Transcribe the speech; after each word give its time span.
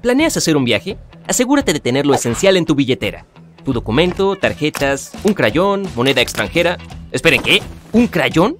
¿Planeas 0.00 0.34
hacer 0.38 0.56
un 0.56 0.64
viaje? 0.64 0.96
Asegúrate 1.26 1.74
de 1.74 1.80
tener 1.80 2.06
lo 2.06 2.14
esencial 2.14 2.56
en 2.56 2.64
tu 2.64 2.74
billetera. 2.74 3.26
Tu 3.66 3.74
documento, 3.74 4.34
tarjetas, 4.34 5.12
un 5.24 5.34
crayón, 5.34 5.86
moneda 5.94 6.22
extranjera. 6.22 6.78
Esperen, 7.12 7.42
¿qué? 7.42 7.60
¿Un 7.92 8.06
crayón? 8.06 8.56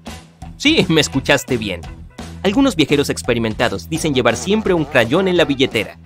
Sí, 0.59 0.84
me 0.91 1.00
escuchaste 1.00 1.56
bien. 1.56 1.80
Algunos 2.42 2.77
viajeros 2.77 3.09
experimentados 3.09 3.88
dicen 3.88 4.14
llevar 4.14 4.37
siempre 4.37 4.74
un 4.74 4.84
crayón 4.84 5.28
en 5.28 5.38
la 5.38 5.47
billetera. 5.47 5.98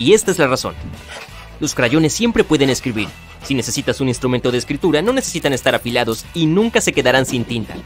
Y 0.00 0.14
esta 0.14 0.32
es 0.32 0.38
la 0.38 0.48
razón. 0.48 0.74
Los 1.60 1.76
crayones 1.76 2.12
siempre 2.12 2.42
pueden 2.42 2.70
escribir. 2.70 3.06
Si 3.44 3.54
necesitas 3.54 4.00
un 4.00 4.08
instrumento 4.08 4.50
de 4.50 4.58
escritura, 4.58 5.00
no 5.00 5.12
necesitan 5.12 5.52
estar 5.52 5.76
afilados 5.76 6.26
y 6.34 6.46
nunca 6.46 6.80
se 6.80 6.92
quedarán 6.92 7.24
sin 7.24 7.44
tinta. 7.44 7.76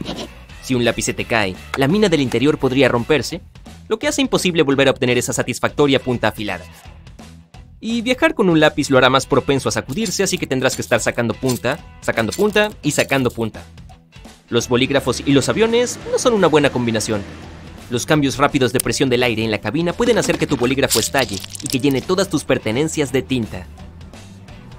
Si 0.63 0.75
un 0.75 0.85
lápiz 0.85 1.03
se 1.03 1.15
te 1.15 1.27
cae, 1.27 1.55
la 1.77 1.89
mina 1.89 2.09
del 2.09 2.23
interior 2.23 2.57
podría 2.57 2.89
romperse, 2.89 3.43
lo 3.89 3.99
que 3.99 4.09
hace 4.09 4.23
imposible 4.23 4.63
volver 4.63 4.89
a 4.89 4.91
obtener 4.93 5.19
esa 5.19 5.33
satisfactoria 5.33 6.01
punta 6.01 6.29
afilada. 6.29 6.65
Y 7.81 8.01
viajar 8.01 8.35
con 8.35 8.49
un 8.49 8.61
lápiz 8.61 8.89
lo 8.89 8.97
hará 8.97 9.11
más 9.11 9.27
propenso 9.27 9.69
a 9.69 9.73
sacudirse, 9.73 10.23
así 10.23 10.39
que 10.39 10.47
tendrás 10.47 10.75
que 10.75 10.83
estar 10.83 11.01
sacando 11.01 11.35
punta, 11.35 11.79
sacando 12.01 12.33
punta 12.33 12.71
y 12.83 12.93
sacando 12.93 13.31
punta. 13.31 13.63
Los 14.49 14.69
bolígrafos 14.69 15.23
y 15.25 15.33
los 15.33 15.49
aviones 15.49 15.99
no 16.11 16.19
son 16.19 16.33
una 16.33 16.47
buena 16.47 16.71
combinación. 16.71 17.23
Los 17.91 18.07
cambios 18.07 18.39
rápidos 18.39 18.73
de 18.73 18.81
presión 18.81 19.11
del 19.11 19.23
aire 19.23 19.45
en 19.45 19.51
la 19.51 19.61
cabina 19.61 19.93
pueden 19.93 20.17
hacer 20.17 20.39
que 20.39 20.47
tu 20.47 20.57
bolígrafo 20.57 20.99
estalle 20.99 21.39
y 21.63 21.69
que 21.69 21.81
llene 21.81 22.01
todas 22.01 22.31
tus 22.31 22.45
pertenencias 22.45 23.13
de 23.13 23.23
tinta. 23.23 23.67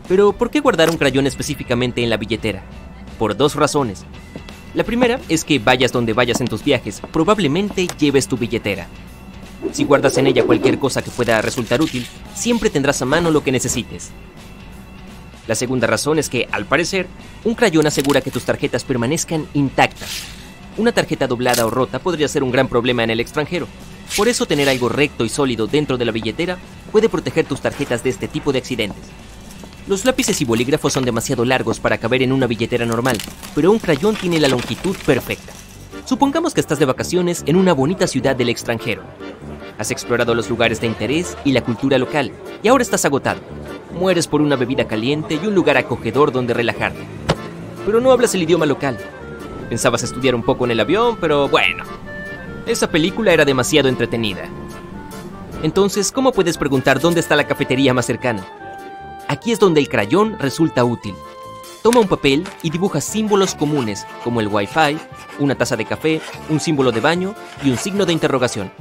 Pero, 0.07 0.33
¿por 0.33 0.49
qué 0.49 0.59
guardar 0.59 0.89
un 0.89 0.97
crayón 0.97 1.27
específicamente 1.27 2.03
en 2.03 2.09
la 2.09 2.17
billetera? 2.17 2.63
Por 3.19 3.37
dos 3.37 3.55
razones. 3.55 4.05
La 4.75 4.83
primera 4.83 5.21
es 5.29 5.45
que 5.45 5.57
vayas 5.57 5.93
donde 5.93 6.11
vayas 6.11 6.41
en 6.41 6.47
tus 6.47 6.61
viajes, 6.61 7.01
probablemente 7.13 7.87
lleves 7.97 8.27
tu 8.27 8.35
billetera. 8.35 8.87
Si 9.71 9.85
guardas 9.85 10.17
en 10.17 10.27
ella 10.27 10.43
cualquier 10.43 10.79
cosa 10.79 11.01
que 11.01 11.11
pueda 11.11 11.41
resultar 11.41 11.81
útil, 11.81 12.05
siempre 12.33 12.69
tendrás 12.69 13.01
a 13.01 13.05
mano 13.05 13.31
lo 13.31 13.41
que 13.41 13.53
necesites. 13.53 14.11
La 15.47 15.55
segunda 15.55 15.87
razón 15.87 16.19
es 16.19 16.27
que, 16.27 16.49
al 16.51 16.65
parecer, 16.65 17.07
un 17.45 17.55
crayón 17.55 17.87
asegura 17.87 18.19
que 18.19 18.31
tus 18.31 18.43
tarjetas 18.43 18.83
permanezcan 18.83 19.47
intactas. 19.53 20.23
Una 20.75 20.91
tarjeta 20.91 21.25
doblada 21.25 21.65
o 21.65 21.69
rota 21.69 21.99
podría 21.99 22.27
ser 22.27 22.43
un 22.43 22.51
gran 22.51 22.67
problema 22.67 23.01
en 23.01 23.11
el 23.11 23.21
extranjero. 23.21 23.69
Por 24.17 24.27
eso 24.27 24.45
tener 24.45 24.67
algo 24.67 24.89
recto 24.89 25.23
y 25.23 25.29
sólido 25.29 25.67
dentro 25.67 25.97
de 25.97 26.03
la 26.03 26.11
billetera 26.11 26.57
puede 26.91 27.07
proteger 27.07 27.45
tus 27.45 27.61
tarjetas 27.61 28.03
de 28.03 28.09
este 28.09 28.27
tipo 28.27 28.51
de 28.51 28.59
accidentes. 28.59 29.03
Los 29.87 30.03
lápices 30.03 30.41
y 30.41 30.45
bolígrafos 30.45 30.93
son 30.93 31.05
demasiado 31.05 31.45
largos 31.45 31.79
para 31.79 31.99
caber 31.99 32.23
en 32.23 32.31
una 32.31 32.47
billetera 32.47 32.87
normal, 32.87 33.19
pero 33.53 33.71
un 33.71 33.77
crayón 33.77 34.15
tiene 34.15 34.39
la 34.39 34.47
longitud 34.47 34.95
perfecta. 35.05 35.53
Supongamos 36.05 36.55
que 36.55 36.61
estás 36.61 36.79
de 36.79 36.85
vacaciones 36.85 37.43
en 37.45 37.55
una 37.55 37.71
bonita 37.71 38.07
ciudad 38.07 38.35
del 38.35 38.49
extranjero. 38.49 39.03
Has 39.77 39.91
explorado 39.91 40.33
los 40.33 40.49
lugares 40.49 40.81
de 40.81 40.87
interés 40.87 41.37
y 41.45 41.51
la 41.51 41.61
cultura 41.61 41.99
local, 41.99 42.31
y 42.63 42.67
ahora 42.67 42.81
estás 42.81 43.05
agotado. 43.05 43.41
Mueres 43.93 44.27
por 44.27 44.41
una 44.41 44.55
bebida 44.55 44.87
caliente 44.87 45.39
y 45.41 45.45
un 45.45 45.53
lugar 45.53 45.77
acogedor 45.77 46.31
donde 46.31 46.55
relajarte. 46.55 47.05
Pero 47.85 48.01
no 48.01 48.11
hablas 48.11 48.33
el 48.33 48.41
idioma 48.41 48.65
local. 48.65 48.97
Pensabas 49.69 50.01
estudiar 50.01 50.33
un 50.33 50.41
poco 50.41 50.65
en 50.65 50.71
el 50.71 50.79
avión, 50.79 51.15
pero 51.21 51.47
bueno. 51.47 51.83
Esa 52.65 52.89
película 52.89 53.33
era 53.33 53.45
demasiado 53.45 53.87
entretenida. 53.87 54.49
Entonces, 55.61 56.11
¿cómo 56.11 56.31
puedes 56.31 56.57
preguntar 56.57 56.99
dónde 56.99 57.19
está 57.19 57.35
la 57.35 57.45
cafetería 57.45 57.93
más 57.93 58.07
cercana? 58.07 58.43
Aquí 59.27 59.51
es 59.51 59.59
donde 59.59 59.79
el 59.79 59.89
crayón 59.89 60.37
resulta 60.39 60.83
útil. 60.83 61.15
Toma 61.81 61.99
un 61.99 62.07
papel 62.07 62.47
y 62.63 62.69
dibuja 62.69 63.01
símbolos 63.01 63.55
comunes 63.55 64.05
como 64.23 64.41
el 64.41 64.47
Wi-Fi, 64.47 64.97
una 65.39 65.55
taza 65.55 65.75
de 65.75 65.85
café, 65.85 66.21
un 66.49 66.59
símbolo 66.59 66.91
de 66.91 66.99
baño 66.99 67.35
y 67.63 67.69
un 67.69 67.77
signo 67.77 68.05
de 68.05 68.13
interrogación. 68.13 68.71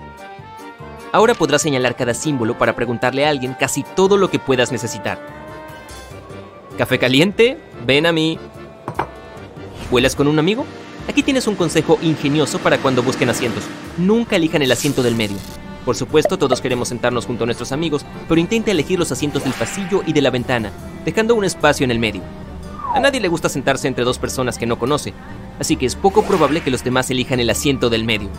Ahora 1.13 1.35
podrás 1.35 1.63
señalar 1.63 1.97
cada 1.97 2.13
símbolo 2.13 2.59
para 2.59 2.75
preguntarle 2.75 3.25
a 3.25 3.31
alguien 3.31 3.55
casi 3.55 3.83
todo 3.83 4.17
lo 4.17 4.31
que 4.31 4.39
puedas 4.39 4.73
necesitar. 4.73 5.19
¿Café 6.77 6.99
caliente? 6.99 7.59
Ven 7.87 8.07
a 8.07 8.13
mí. 8.13 8.39
¿Vuelas 9.91 10.17
con 10.17 10.27
un 10.27 10.39
amigo? 10.39 10.67
Aquí 11.09 11.23
tienes 11.23 11.47
un 11.47 11.55
consejo 11.55 11.99
ingenioso 12.03 12.59
para 12.59 12.79
cuando 12.79 13.03
busquen 13.03 13.31
asientos. 13.31 13.65
Nunca 13.97 14.37
elijan 14.37 14.63
el 14.63 14.73
asiento 14.73 15.03
del 15.03 15.15
medio. 15.15 15.37
Por 15.85 15.97
supuesto, 15.97 16.39
todos 16.39 16.61
queremos 16.61 16.89
sentarnos 16.89 17.27
junto 17.27 17.45
a 17.45 17.47
nuestros 17.47 17.73
amigos, 17.73 18.07
pero 18.27 18.41
intenta 18.41 18.71
elegir 18.71 18.99
los 18.99 19.13
asientos 19.13 19.45
del 19.45 19.53
pasillo 19.53 20.03
y 20.07 20.15
de 20.15 20.23
la 20.23 20.31
ventana, 20.31 20.71
dejando 21.05 21.35
un 21.35 21.45
espacio 21.45 21.85
en 21.85 21.91
el 21.91 21.99
medio. 21.99 22.23
A 22.95 23.01
nadie 23.01 23.21
le 23.21 23.29
gusta 23.29 23.49
sentarse 23.49 23.87
entre 23.87 24.05
dos 24.05 24.19
personas 24.19 24.57
que 24.57 24.67
no 24.67 24.79
conoce, 24.79 25.13
así 25.59 25.77
que 25.77 25.85
es 25.85 25.95
poco 25.95 26.23
probable 26.23 26.63
que 26.63 26.71
los 26.71 26.85
demás 26.85 27.11
elijan 27.11 27.41
el 27.41 27.51
asiento 27.51 27.91
del 27.91 28.05
medio. 28.05 28.31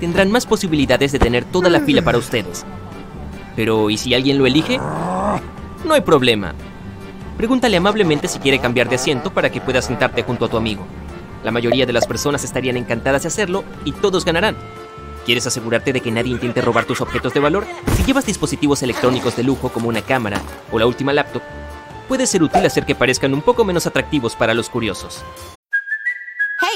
Tendrán 0.00 0.32
más 0.32 0.44
posibilidades 0.44 1.12
de 1.12 1.20
tener 1.20 1.44
toda 1.44 1.70
la 1.70 1.80
fila 1.80 2.02
para 2.02 2.18
ustedes. 2.18 2.64
Pero, 3.54 3.88
¿y 3.90 3.96
si 3.96 4.12
alguien 4.12 4.38
lo 4.38 4.46
elige? 4.46 4.78
No 4.78 5.94
hay 5.94 6.00
problema. 6.00 6.52
Pregúntale 7.36 7.76
amablemente 7.76 8.26
si 8.26 8.40
quiere 8.40 8.58
cambiar 8.58 8.88
de 8.88 8.96
asiento 8.96 9.32
para 9.32 9.50
que 9.50 9.60
puedas 9.60 9.84
sentarte 9.84 10.24
junto 10.24 10.46
a 10.46 10.48
tu 10.48 10.56
amigo. 10.56 10.84
La 11.44 11.52
mayoría 11.52 11.86
de 11.86 11.92
las 11.92 12.06
personas 12.06 12.42
estarían 12.42 12.76
encantadas 12.76 13.22
de 13.22 13.28
hacerlo 13.28 13.62
y 13.84 13.92
todos 13.92 14.24
ganarán. 14.24 14.56
¿Quieres 15.24 15.46
asegurarte 15.46 15.92
de 15.92 16.00
que 16.00 16.10
nadie 16.10 16.32
intente 16.32 16.60
robar 16.60 16.84
tus 16.84 17.00
objetos 17.00 17.32
de 17.32 17.40
valor? 17.40 17.66
Si 17.96 18.04
llevas 18.04 18.26
dispositivos 18.26 18.82
electrónicos 18.82 19.36
de 19.36 19.42
lujo 19.42 19.70
como 19.70 19.88
una 19.88 20.02
cámara 20.02 20.42
o 20.70 20.78
la 20.78 20.86
última 20.86 21.14
laptop, 21.14 21.42
puede 22.08 22.26
ser 22.26 22.42
útil 22.42 22.66
hacer 22.66 22.84
que 22.84 22.94
parezcan 22.94 23.32
un 23.32 23.40
poco 23.40 23.64
menos 23.64 23.86
atractivos 23.86 24.36
para 24.36 24.52
los 24.52 24.68
curiosos. 24.68 25.24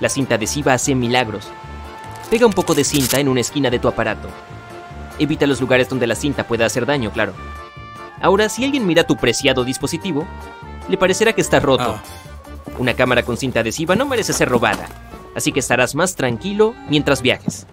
La 0.00 0.08
cinta 0.08 0.36
adhesiva 0.36 0.74
hace 0.74 0.94
milagros. 0.94 1.48
Pega 2.30 2.46
un 2.46 2.52
poco 2.52 2.74
de 2.74 2.84
cinta 2.84 3.18
en 3.18 3.28
una 3.28 3.40
esquina 3.40 3.70
de 3.70 3.78
tu 3.78 3.88
aparato. 3.88 4.28
Evita 5.18 5.46
los 5.46 5.60
lugares 5.60 5.88
donde 5.88 6.06
la 6.06 6.14
cinta 6.14 6.46
pueda 6.46 6.66
hacer 6.66 6.86
daño, 6.86 7.10
claro. 7.10 7.32
Ahora, 8.20 8.48
si 8.48 8.64
alguien 8.64 8.86
mira 8.86 9.04
tu 9.04 9.16
preciado 9.16 9.64
dispositivo, 9.64 10.26
le 10.88 10.96
parecerá 10.96 11.32
que 11.32 11.40
está 11.40 11.60
roto. 11.60 11.98
Una 12.78 12.94
cámara 12.94 13.24
con 13.24 13.36
cinta 13.36 13.60
adhesiva 13.60 13.96
no 13.96 14.06
merece 14.06 14.32
ser 14.32 14.48
robada, 14.48 14.88
así 15.34 15.50
que 15.52 15.60
estarás 15.60 15.94
más 15.94 16.14
tranquilo 16.14 16.74
mientras 16.88 17.22
viajes. 17.22 17.66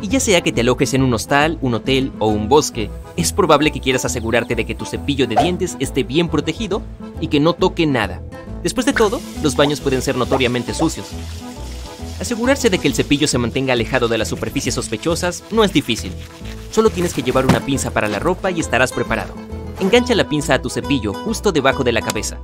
Y 0.00 0.08
ya 0.08 0.20
sea 0.20 0.42
que 0.42 0.52
te 0.52 0.60
alojes 0.60 0.94
en 0.94 1.02
un 1.02 1.12
hostal, 1.14 1.58
un 1.62 1.74
hotel 1.74 2.12
o 2.18 2.28
un 2.28 2.48
bosque, 2.48 2.90
es 3.16 3.32
probable 3.32 3.70
que 3.70 3.80
quieras 3.80 4.04
asegurarte 4.04 4.54
de 4.54 4.64
que 4.64 4.74
tu 4.74 4.84
cepillo 4.84 5.26
de 5.26 5.36
dientes 5.36 5.76
esté 5.80 6.02
bien 6.02 6.28
protegido 6.28 6.82
y 7.20 7.28
que 7.28 7.40
no 7.40 7.54
toque 7.54 7.86
nada. 7.86 8.22
Después 8.66 8.84
de 8.84 8.92
todo, 8.92 9.20
los 9.44 9.54
baños 9.54 9.80
pueden 9.80 10.02
ser 10.02 10.16
notoriamente 10.16 10.74
sucios. 10.74 11.06
Asegurarse 12.20 12.68
de 12.68 12.80
que 12.80 12.88
el 12.88 12.96
cepillo 12.96 13.28
se 13.28 13.38
mantenga 13.38 13.74
alejado 13.74 14.08
de 14.08 14.18
las 14.18 14.26
superficies 14.26 14.74
sospechosas 14.74 15.44
no 15.52 15.62
es 15.62 15.72
difícil. 15.72 16.10
Solo 16.72 16.90
tienes 16.90 17.14
que 17.14 17.22
llevar 17.22 17.46
una 17.46 17.60
pinza 17.60 17.92
para 17.92 18.08
la 18.08 18.18
ropa 18.18 18.50
y 18.50 18.58
estarás 18.58 18.90
preparado. 18.90 19.34
Engancha 19.78 20.16
la 20.16 20.28
pinza 20.28 20.54
a 20.54 20.60
tu 20.60 20.68
cepillo 20.68 21.14
justo 21.14 21.52
debajo 21.52 21.84
de 21.84 21.92
la 21.92 22.02
cabeza. 22.02 22.38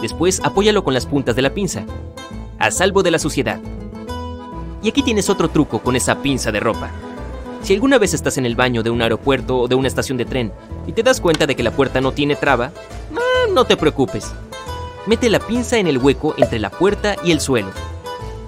Después 0.00 0.40
apóyalo 0.44 0.84
con 0.84 0.94
las 0.94 1.06
puntas 1.06 1.34
de 1.34 1.42
la 1.42 1.52
pinza, 1.52 1.84
a 2.60 2.70
salvo 2.70 3.02
de 3.02 3.10
la 3.10 3.18
suciedad. 3.18 3.58
Y 4.80 4.90
aquí 4.90 5.02
tienes 5.02 5.28
otro 5.28 5.48
truco 5.48 5.80
con 5.80 5.96
esa 5.96 6.22
pinza 6.22 6.52
de 6.52 6.60
ropa. 6.60 6.92
Si 7.62 7.74
alguna 7.74 7.98
vez 7.98 8.14
estás 8.14 8.38
en 8.38 8.46
el 8.46 8.54
baño 8.54 8.84
de 8.84 8.90
un 8.90 9.02
aeropuerto 9.02 9.58
o 9.58 9.66
de 9.66 9.74
una 9.74 9.88
estación 9.88 10.18
de 10.18 10.24
tren 10.24 10.52
y 10.86 10.92
te 10.92 11.02
das 11.02 11.20
cuenta 11.20 11.48
de 11.48 11.56
que 11.56 11.64
la 11.64 11.72
puerta 11.72 12.00
no 12.00 12.12
tiene 12.12 12.36
traba, 12.36 12.70
ah, 13.16 13.50
no 13.52 13.64
te 13.64 13.76
preocupes. 13.76 14.32
Mete 15.06 15.28
la 15.28 15.38
pinza 15.38 15.76
en 15.76 15.86
el 15.86 15.98
hueco 15.98 16.34
entre 16.38 16.58
la 16.58 16.70
puerta 16.70 17.16
y 17.22 17.32
el 17.32 17.40
suelo. 17.40 17.68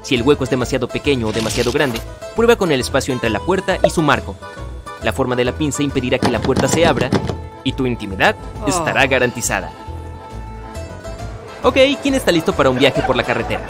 Si 0.00 0.14
el 0.14 0.22
hueco 0.22 0.44
es 0.44 0.50
demasiado 0.50 0.88
pequeño 0.88 1.26
o 1.26 1.32
demasiado 1.32 1.70
grande, 1.70 2.00
prueba 2.34 2.56
con 2.56 2.72
el 2.72 2.80
espacio 2.80 3.12
entre 3.12 3.28
la 3.28 3.40
puerta 3.40 3.78
y 3.82 3.90
su 3.90 4.00
marco. 4.00 4.36
La 5.02 5.12
forma 5.12 5.36
de 5.36 5.44
la 5.44 5.52
pinza 5.52 5.82
impedirá 5.82 6.18
que 6.18 6.30
la 6.30 6.40
puerta 6.40 6.66
se 6.66 6.86
abra 6.86 7.10
y 7.62 7.74
tu 7.74 7.84
intimidad 7.84 8.36
estará 8.66 9.06
garantizada. 9.06 9.70
Ok, 11.62 11.76
¿quién 12.02 12.14
está 12.14 12.32
listo 12.32 12.54
para 12.54 12.70
un 12.70 12.78
viaje 12.78 13.02
por 13.02 13.16
la 13.16 13.24
carretera? 13.24 13.66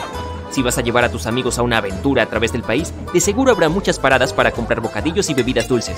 Si 0.50 0.62
vas 0.62 0.78
a 0.78 0.82
llevar 0.82 1.02
a 1.02 1.10
tus 1.10 1.26
amigos 1.26 1.58
a 1.58 1.62
una 1.62 1.78
aventura 1.78 2.22
a 2.22 2.26
través 2.26 2.52
del 2.52 2.62
país, 2.62 2.94
de 3.12 3.20
seguro 3.20 3.50
habrá 3.50 3.68
muchas 3.68 3.98
paradas 3.98 4.32
para 4.32 4.52
comprar 4.52 4.80
bocadillos 4.80 5.28
y 5.28 5.34
bebidas 5.34 5.66
dulces. 5.66 5.96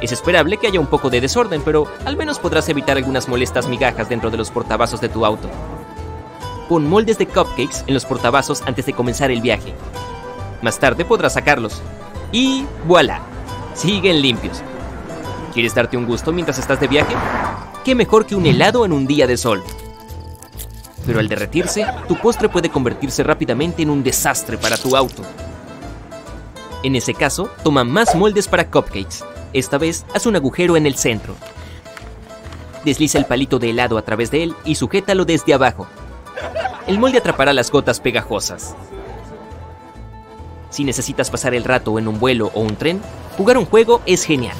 Es 0.00 0.12
esperable 0.12 0.56
que 0.56 0.68
haya 0.68 0.78
un 0.78 0.86
poco 0.86 1.10
de 1.10 1.20
desorden, 1.20 1.62
pero 1.64 1.88
al 2.04 2.16
menos 2.16 2.38
podrás 2.38 2.68
evitar 2.68 2.96
algunas 2.96 3.28
molestas 3.28 3.66
migajas 3.66 4.08
dentro 4.08 4.30
de 4.30 4.36
los 4.36 4.50
portavasos 4.52 5.00
de 5.00 5.08
tu 5.08 5.26
auto. 5.26 5.50
Pon 6.70 6.88
moldes 6.88 7.18
de 7.18 7.26
cupcakes 7.26 7.82
en 7.88 7.94
los 7.94 8.04
portavasos 8.04 8.62
antes 8.62 8.86
de 8.86 8.92
comenzar 8.92 9.32
el 9.32 9.40
viaje. 9.40 9.74
Más 10.62 10.78
tarde 10.78 11.04
podrás 11.04 11.32
sacarlos. 11.32 11.82
Y 12.30 12.64
voilà, 12.86 13.22
siguen 13.74 14.22
limpios. 14.22 14.62
¿Quieres 15.52 15.74
darte 15.74 15.96
un 15.96 16.06
gusto 16.06 16.30
mientras 16.32 16.60
estás 16.60 16.78
de 16.78 16.86
viaje? 16.86 17.12
¿Qué 17.84 17.96
mejor 17.96 18.24
que 18.24 18.36
un 18.36 18.46
helado 18.46 18.84
en 18.84 18.92
un 18.92 19.04
día 19.04 19.26
de 19.26 19.36
sol? 19.36 19.64
Pero 21.04 21.18
al 21.18 21.26
derretirse, 21.26 21.84
tu 22.06 22.14
postre 22.14 22.48
puede 22.48 22.70
convertirse 22.70 23.24
rápidamente 23.24 23.82
en 23.82 23.90
un 23.90 24.04
desastre 24.04 24.56
para 24.56 24.76
tu 24.76 24.96
auto. 24.96 25.24
En 26.84 26.94
ese 26.94 27.14
caso, 27.14 27.50
toma 27.64 27.82
más 27.82 28.14
moldes 28.14 28.46
para 28.46 28.70
cupcakes. 28.70 29.24
Esta 29.52 29.76
vez, 29.76 30.06
haz 30.14 30.24
un 30.24 30.36
agujero 30.36 30.76
en 30.76 30.86
el 30.86 30.94
centro. 30.94 31.34
Desliza 32.84 33.18
el 33.18 33.24
palito 33.24 33.58
de 33.58 33.70
helado 33.70 33.98
a 33.98 34.02
través 34.02 34.30
de 34.30 34.44
él 34.44 34.54
y 34.64 34.76
sujétalo 34.76 35.24
desde 35.24 35.52
abajo. 35.52 35.88
El 36.90 36.98
molde 36.98 37.18
atrapará 37.18 37.52
las 37.52 37.70
gotas 37.70 38.00
pegajosas. 38.00 38.74
Si 40.70 40.82
necesitas 40.82 41.30
pasar 41.30 41.54
el 41.54 41.62
rato 41.62 41.96
en 42.00 42.08
un 42.08 42.18
vuelo 42.18 42.50
o 42.52 42.62
un 42.62 42.74
tren, 42.74 43.00
jugar 43.36 43.58
un 43.58 43.64
juego 43.64 44.02
es 44.06 44.24
genial. 44.24 44.56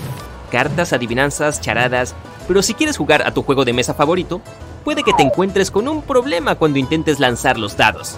Cartas, 0.48 0.92
adivinanzas, 0.92 1.60
charadas, 1.60 2.14
pero 2.46 2.62
si 2.62 2.74
quieres 2.74 2.96
jugar 2.96 3.26
a 3.26 3.34
tu 3.34 3.42
juego 3.42 3.64
de 3.64 3.72
mesa 3.72 3.94
favorito, 3.94 4.40
puede 4.84 5.02
que 5.02 5.12
te 5.12 5.24
encuentres 5.24 5.72
con 5.72 5.88
un 5.88 6.02
problema 6.02 6.54
cuando 6.54 6.78
intentes 6.78 7.18
lanzar 7.18 7.58
los 7.58 7.76
dados. 7.76 8.16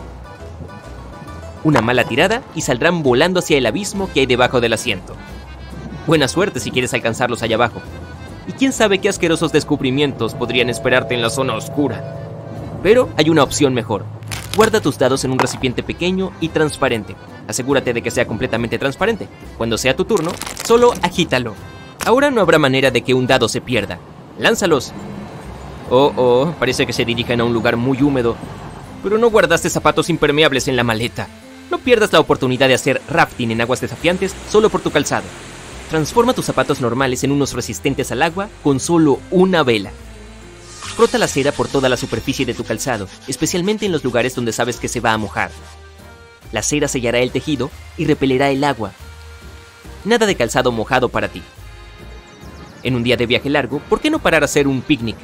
Una 1.64 1.80
mala 1.80 2.04
tirada 2.04 2.42
y 2.54 2.60
saldrán 2.60 3.02
volando 3.02 3.38
hacia 3.38 3.56
el 3.56 3.64
abismo 3.64 4.10
que 4.12 4.20
hay 4.20 4.26
debajo 4.26 4.60
del 4.60 4.74
asiento. 4.74 5.16
Buena 6.06 6.28
suerte 6.28 6.60
si 6.60 6.70
quieres 6.70 6.92
alcanzarlos 6.92 7.42
allá 7.42 7.56
abajo. 7.56 7.80
Y 8.46 8.52
quién 8.52 8.74
sabe 8.74 8.98
qué 8.98 9.08
asquerosos 9.08 9.52
descubrimientos 9.52 10.34
podrían 10.34 10.68
esperarte 10.68 11.14
en 11.14 11.22
la 11.22 11.30
zona 11.30 11.54
oscura. 11.54 12.18
Pero 12.82 13.08
hay 13.16 13.30
una 13.30 13.42
opción 13.42 13.74
mejor. 13.74 14.04
Guarda 14.56 14.80
tus 14.80 14.98
dados 14.98 15.24
en 15.24 15.30
un 15.30 15.38
recipiente 15.38 15.82
pequeño 15.82 16.32
y 16.40 16.50
transparente. 16.50 17.16
Asegúrate 17.48 17.92
de 17.92 18.02
que 18.02 18.10
sea 18.10 18.26
completamente 18.26 18.78
transparente. 18.78 19.28
Cuando 19.56 19.78
sea 19.78 19.96
tu 19.96 20.04
turno, 20.04 20.30
solo 20.64 20.92
agítalo. 21.02 21.54
Ahora 22.04 22.30
no 22.30 22.40
habrá 22.40 22.58
manera 22.58 22.90
de 22.90 23.02
que 23.02 23.14
un 23.14 23.26
dado 23.26 23.48
se 23.48 23.60
pierda. 23.60 23.98
Lánzalos. 24.38 24.92
Oh, 25.90 26.12
oh, 26.16 26.54
parece 26.58 26.86
que 26.86 26.92
se 26.92 27.04
dirigen 27.04 27.40
a 27.40 27.44
un 27.44 27.52
lugar 27.52 27.76
muy 27.76 28.02
húmedo. 28.02 28.36
Pero 29.02 29.18
no 29.18 29.30
guardaste 29.30 29.70
zapatos 29.70 30.10
impermeables 30.10 30.68
en 30.68 30.76
la 30.76 30.84
maleta. 30.84 31.28
No 31.70 31.78
pierdas 31.78 32.12
la 32.12 32.20
oportunidad 32.20 32.68
de 32.68 32.74
hacer 32.74 33.00
rafting 33.08 33.50
en 33.52 33.60
aguas 33.60 33.80
desafiantes 33.80 34.34
solo 34.50 34.68
por 34.68 34.80
tu 34.80 34.90
calzado. 34.90 35.24
Transforma 35.88 36.34
tus 36.34 36.44
zapatos 36.44 36.80
normales 36.80 37.24
en 37.24 37.32
unos 37.32 37.52
resistentes 37.52 38.12
al 38.12 38.22
agua 38.22 38.48
con 38.62 38.80
solo 38.80 39.20
una 39.30 39.62
vela. 39.62 39.90
Frota 40.82 41.16
la 41.16 41.28
cera 41.28 41.52
por 41.52 41.68
toda 41.68 41.88
la 41.88 41.96
superficie 41.96 42.44
de 42.44 42.54
tu 42.54 42.64
calzado, 42.64 43.08
especialmente 43.26 43.86
en 43.86 43.92
los 43.92 44.04
lugares 44.04 44.34
donde 44.34 44.52
sabes 44.52 44.76
que 44.76 44.88
se 44.88 45.00
va 45.00 45.12
a 45.12 45.18
mojar. 45.18 45.50
La 46.52 46.62
cera 46.62 46.86
sellará 46.86 47.18
el 47.18 47.32
tejido 47.32 47.70
y 47.96 48.04
repelerá 48.04 48.50
el 48.50 48.62
agua. 48.62 48.92
Nada 50.04 50.26
de 50.26 50.36
calzado 50.36 50.70
mojado 50.70 51.08
para 51.08 51.28
ti. 51.28 51.42
En 52.82 52.94
un 52.94 53.02
día 53.02 53.16
de 53.16 53.26
viaje 53.26 53.48
largo, 53.48 53.78
¿por 53.88 54.00
qué 54.00 54.10
no 54.10 54.18
parar 54.18 54.42
a 54.42 54.44
hacer 54.46 54.66
un 54.66 54.82
picnic? 54.82 55.16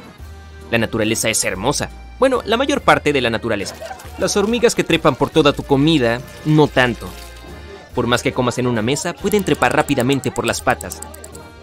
La 0.71 0.77
naturaleza 0.77 1.29
es 1.29 1.43
hermosa. 1.43 1.89
Bueno, 2.17 2.41
la 2.45 2.57
mayor 2.57 2.81
parte 2.81 3.13
de 3.13 3.21
la 3.21 3.29
naturaleza. 3.29 3.75
Las 4.17 4.35
hormigas 4.37 4.75
que 4.75 4.83
trepan 4.83 5.15
por 5.15 5.29
toda 5.29 5.53
tu 5.53 5.63
comida, 5.63 6.19
no 6.45 6.67
tanto. 6.67 7.07
Por 7.93 8.07
más 8.07 8.23
que 8.23 8.33
comas 8.33 8.57
en 8.57 8.67
una 8.67 8.81
mesa, 8.81 9.13
pueden 9.13 9.43
trepar 9.43 9.75
rápidamente 9.75 10.31
por 10.31 10.45
las 10.45 10.61
patas, 10.61 11.01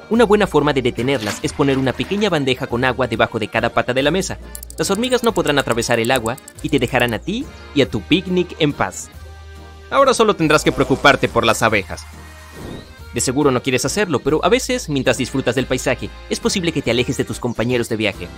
una 0.09 0.25
buena 0.25 0.47
forma 0.47 0.73
de 0.73 0.83
detenerlas 0.83 1.39
es 1.43 1.53
poner 1.53 1.79
una 1.79 1.93
pequeña 1.93 2.31
bandeja 2.31 2.67
con 2.67 2.85
agua 2.85 3.07
debajo 3.07 3.39
de 3.39 3.49
cada 3.49 3.71
pata 3.71 3.93
de 3.93 4.03
la 4.03 4.11
mesa. 4.11 4.39
Las 4.79 4.91
hormigas 4.91 5.25
no 5.25 5.33
podrán 5.33 5.59
atravesar 5.59 5.99
el 5.99 6.11
agua 6.11 6.37
y 6.63 6.69
te 6.69 6.79
dejarán 6.79 7.15
a 7.15 7.19
ti 7.19 7.45
y 7.75 7.83
a 7.83 7.89
tu 7.89 8.01
picnic 8.01 8.55
en 8.59 8.73
paz. 8.73 9.09
Ahora 9.91 10.15
solo 10.15 10.35
tendrás 10.35 10.65
que 10.65 10.73
preocuparte 10.73 11.29
por 11.29 11.45
las 11.45 11.63
abejas. 11.63 12.05
De 13.15 13.21
seguro 13.21 13.51
no 13.51 13.63
quieres 13.63 13.85
hacerlo, 13.85 14.19
pero 14.21 14.45
a 14.45 14.49
veces, 14.49 14.89
mientras 14.89 15.17
disfrutas 15.17 15.55
del 15.55 15.67
paisaje, 15.67 16.11
es 16.29 16.39
posible 16.39 16.73
que 16.73 16.83
te 16.83 16.91
alejes 16.91 17.17
de 17.17 17.25
tus 17.25 17.41
compañeros 17.41 17.89
de 17.89 17.97
viaje. 17.97 18.29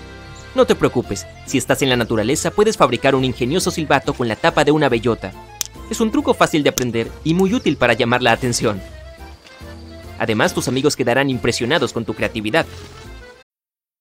No 0.54 0.66
te 0.66 0.74
preocupes, 0.74 1.26
si 1.46 1.58
estás 1.58 1.82
en 1.82 1.88
la 1.90 1.96
naturaleza 1.96 2.50
puedes 2.50 2.76
fabricar 2.76 3.14
un 3.14 3.24
ingenioso 3.24 3.70
silbato 3.70 4.14
con 4.14 4.28
la 4.28 4.36
tapa 4.36 4.64
de 4.64 4.72
una 4.72 4.88
bellota. 4.88 5.32
Es 5.90 6.00
un 6.00 6.10
truco 6.10 6.34
fácil 6.34 6.62
de 6.62 6.70
aprender 6.70 7.10
y 7.24 7.34
muy 7.34 7.54
útil 7.54 7.76
para 7.76 7.94
llamar 7.94 8.22
la 8.22 8.32
atención. 8.32 8.80
Además, 10.18 10.54
tus 10.54 10.68
amigos 10.68 10.96
quedarán 10.96 11.30
impresionados 11.30 11.92
con 11.92 12.04
tu 12.04 12.14
creatividad. 12.14 12.66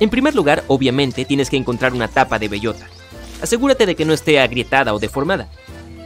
En 0.00 0.08
primer 0.08 0.34
lugar, 0.34 0.64
obviamente, 0.66 1.26
tienes 1.26 1.50
que 1.50 1.58
encontrar 1.58 1.92
una 1.92 2.08
tapa 2.08 2.38
de 2.38 2.48
bellota. 2.48 2.86
Asegúrate 3.42 3.84
de 3.84 3.94
que 3.94 4.06
no 4.06 4.14
esté 4.14 4.40
agrietada 4.40 4.94
o 4.94 4.98
deformada. 4.98 5.48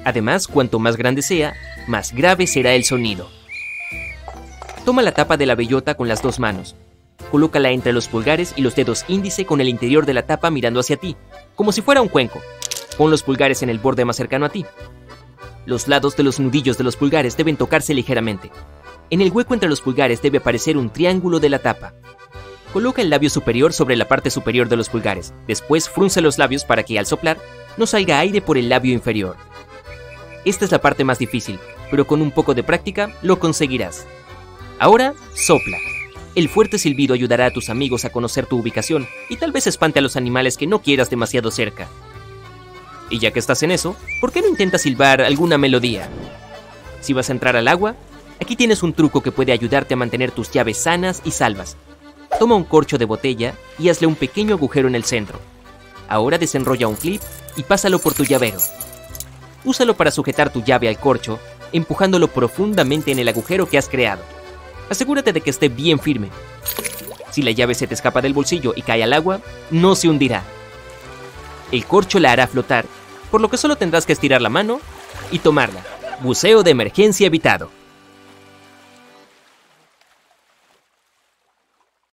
Además, 0.04 0.48
cuanto 0.48 0.80
más 0.80 0.96
grande 0.96 1.22
sea, 1.22 1.54
más 1.86 2.12
grave 2.12 2.48
será 2.48 2.74
el 2.74 2.84
sonido. 2.84 3.28
Toma 4.84 5.02
la 5.02 5.12
tapa 5.12 5.36
de 5.36 5.46
la 5.46 5.54
bellota 5.54 5.94
con 5.94 6.08
las 6.08 6.22
dos 6.22 6.40
manos. 6.40 6.74
Colócala 7.30 7.70
entre 7.70 7.92
los 7.92 8.08
pulgares 8.08 8.52
y 8.56 8.62
los 8.62 8.74
dedos 8.74 9.04
índice 9.08 9.46
con 9.46 9.60
el 9.60 9.68
interior 9.68 10.06
de 10.06 10.14
la 10.14 10.26
tapa 10.26 10.50
mirando 10.50 10.80
hacia 10.80 10.96
ti, 10.96 11.16
como 11.54 11.72
si 11.72 11.80
fuera 11.80 12.02
un 12.02 12.08
cuenco. 12.08 12.40
Pon 12.98 13.10
los 13.10 13.22
pulgares 13.22 13.62
en 13.62 13.70
el 13.70 13.78
borde 13.78 14.04
más 14.04 14.16
cercano 14.16 14.44
a 14.46 14.50
ti. 14.50 14.66
Los 15.66 15.88
lados 15.88 16.16
de 16.16 16.22
los 16.24 16.40
nudillos 16.40 16.76
de 16.76 16.84
los 16.84 16.96
pulgares 16.96 17.36
deben 17.36 17.56
tocarse 17.56 17.94
ligeramente. 17.94 18.50
En 19.10 19.20
el 19.20 19.30
hueco 19.30 19.54
entre 19.54 19.68
los 19.68 19.80
pulgares 19.80 20.20
debe 20.20 20.38
aparecer 20.38 20.76
un 20.76 20.90
triángulo 20.90 21.40
de 21.40 21.48
la 21.48 21.60
tapa. 21.60 21.94
Coloca 22.74 23.02
el 23.02 23.08
labio 23.08 23.30
superior 23.30 23.72
sobre 23.72 23.94
la 23.94 24.08
parte 24.08 24.30
superior 24.30 24.68
de 24.68 24.74
los 24.74 24.88
pulgares. 24.88 25.32
Después 25.46 25.88
frunce 25.88 26.20
los 26.20 26.38
labios 26.38 26.64
para 26.64 26.82
que 26.82 26.98
al 26.98 27.06
soplar 27.06 27.38
no 27.76 27.86
salga 27.86 28.18
aire 28.18 28.40
por 28.40 28.58
el 28.58 28.68
labio 28.68 28.92
inferior. 28.92 29.36
Esta 30.44 30.64
es 30.64 30.72
la 30.72 30.80
parte 30.80 31.04
más 31.04 31.20
difícil, 31.20 31.60
pero 31.88 32.04
con 32.04 32.20
un 32.20 32.32
poco 32.32 32.52
de 32.52 32.64
práctica 32.64 33.12
lo 33.22 33.38
conseguirás. 33.38 34.08
Ahora, 34.80 35.14
sopla. 35.36 35.78
El 36.34 36.48
fuerte 36.48 36.80
silbido 36.80 37.14
ayudará 37.14 37.46
a 37.46 37.52
tus 37.52 37.70
amigos 37.70 38.04
a 38.04 38.10
conocer 38.10 38.46
tu 38.46 38.58
ubicación 38.58 39.06
y 39.28 39.36
tal 39.36 39.52
vez 39.52 39.68
espante 39.68 40.00
a 40.00 40.02
los 40.02 40.16
animales 40.16 40.56
que 40.56 40.66
no 40.66 40.82
quieras 40.82 41.10
demasiado 41.10 41.52
cerca. 41.52 41.86
Y 43.08 43.20
ya 43.20 43.30
que 43.30 43.38
estás 43.38 43.62
en 43.62 43.70
eso, 43.70 43.94
¿por 44.20 44.32
qué 44.32 44.42
no 44.42 44.48
intentas 44.48 44.82
silbar 44.82 45.22
alguna 45.22 45.58
melodía? 45.58 46.08
Si 47.00 47.12
vas 47.12 47.28
a 47.28 47.34
entrar 47.34 47.54
al 47.54 47.68
agua, 47.68 47.94
aquí 48.40 48.56
tienes 48.56 48.82
un 48.82 48.94
truco 48.94 49.22
que 49.22 49.30
puede 49.30 49.52
ayudarte 49.52 49.94
a 49.94 49.96
mantener 49.96 50.32
tus 50.32 50.50
llaves 50.50 50.78
sanas 50.78 51.22
y 51.24 51.30
salvas. 51.30 51.76
Toma 52.44 52.56
un 52.56 52.64
corcho 52.64 52.98
de 52.98 53.06
botella 53.06 53.54
y 53.78 53.88
hazle 53.88 54.06
un 54.06 54.16
pequeño 54.16 54.54
agujero 54.54 54.86
en 54.86 54.94
el 54.94 55.04
centro. 55.04 55.40
Ahora 56.10 56.36
desenrolla 56.36 56.86
un 56.86 56.94
clip 56.94 57.22
y 57.56 57.62
pásalo 57.62 57.98
por 57.98 58.12
tu 58.12 58.22
llavero. 58.22 58.58
Úsalo 59.64 59.96
para 59.96 60.10
sujetar 60.10 60.52
tu 60.52 60.62
llave 60.62 60.90
al 60.90 60.98
corcho, 60.98 61.38
empujándolo 61.72 62.28
profundamente 62.28 63.12
en 63.12 63.18
el 63.18 63.28
agujero 63.28 63.66
que 63.66 63.78
has 63.78 63.88
creado. 63.88 64.22
Asegúrate 64.90 65.32
de 65.32 65.40
que 65.40 65.48
esté 65.48 65.70
bien 65.70 65.98
firme. 65.98 66.28
Si 67.30 67.40
la 67.40 67.50
llave 67.50 67.74
se 67.74 67.86
te 67.86 67.94
escapa 67.94 68.20
del 68.20 68.34
bolsillo 68.34 68.74
y 68.76 68.82
cae 68.82 69.02
al 69.02 69.14
agua, 69.14 69.40
no 69.70 69.94
se 69.94 70.10
hundirá. 70.10 70.42
El 71.72 71.86
corcho 71.86 72.18
la 72.20 72.32
hará 72.32 72.46
flotar, 72.46 72.84
por 73.30 73.40
lo 73.40 73.48
que 73.48 73.56
solo 73.56 73.76
tendrás 73.76 74.04
que 74.04 74.12
estirar 74.12 74.42
la 74.42 74.50
mano 74.50 74.80
y 75.30 75.38
tomarla. 75.38 75.82
Buceo 76.20 76.62
de 76.62 76.72
emergencia 76.72 77.26
evitado. 77.26 77.70